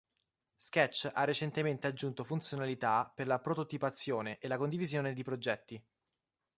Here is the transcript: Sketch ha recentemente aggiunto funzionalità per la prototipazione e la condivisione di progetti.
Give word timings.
Sketch 0.57 1.11
ha 1.13 1.23
recentemente 1.25 1.85
aggiunto 1.85 2.23
funzionalità 2.23 3.11
per 3.15 3.27
la 3.27 3.37
prototipazione 3.37 4.39
e 4.39 4.47
la 4.47 4.57
condivisione 4.57 5.13
di 5.13 5.21
progetti. 5.23 5.83